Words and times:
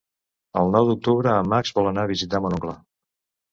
El 0.61 0.73
nou 0.75 0.87
d'octubre 0.91 1.35
en 1.43 1.53
Max 1.53 1.73
vol 1.77 1.91
anar 1.93 2.07
a 2.07 2.11
visitar 2.15 2.43
mon 2.47 2.59
oncle. 2.61 2.77